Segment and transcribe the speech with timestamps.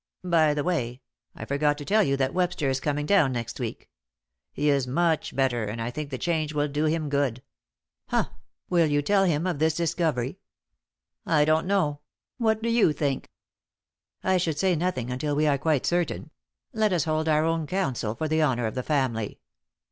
[0.23, 0.99] "By the way,
[1.35, 3.87] I forgot to tell you that Webster is coming down next week.
[4.51, 7.43] He is much better, and I think the change will do him good."
[8.07, 8.29] "Humph!
[8.67, 10.39] Will you tell him of this discovery?"
[11.23, 11.99] "I don't know.
[12.39, 13.29] What do you think?"
[14.23, 16.31] "I should say nothing until we are quite certain.
[16.73, 19.39] Let us our own counsel for the honour of the family."